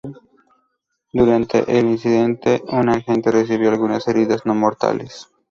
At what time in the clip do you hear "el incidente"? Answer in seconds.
1.77-2.63